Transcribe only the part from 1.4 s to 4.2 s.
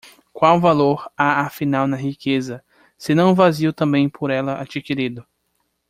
afinal na riqueza, se não o vazio também